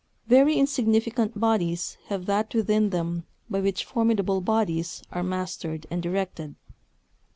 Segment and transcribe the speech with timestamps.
[0.25, 6.55] Very insignificant bodies have that within them by which formidable bodies are mastered and directed.